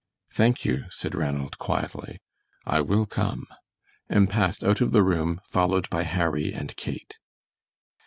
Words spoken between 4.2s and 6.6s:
passed out of the room, followed by Harry